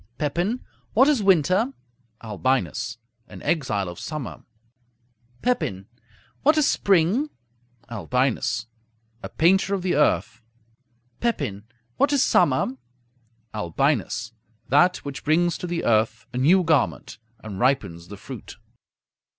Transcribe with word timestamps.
Pepin 0.17 0.65
What 0.93 1.07
is 1.07 1.21
winter? 1.21 1.73
Albinus 2.23 2.97
An 3.27 3.39
exile 3.43 3.87
of 3.87 3.99
summer. 3.99 4.41
Pepin 5.43 5.85
What 6.41 6.57
is 6.57 6.67
spring? 6.67 7.29
Albinus 7.87 8.65
A 9.21 9.29
painter 9.29 9.75
of 9.75 9.83
the 9.83 9.93
earth. 9.93 10.41
Pepin 11.19 11.65
What 11.97 12.11
is 12.11 12.23
summer? 12.23 12.77
Albinus 13.53 14.33
That 14.69 14.97
which 15.05 15.23
brings 15.23 15.55
to 15.59 15.67
the 15.67 15.85
earth 15.85 16.25
a 16.33 16.37
new 16.39 16.63
garment, 16.63 17.19
and 17.43 17.59
ripens 17.59 18.07
the 18.07 18.17
fruit. 18.17 18.57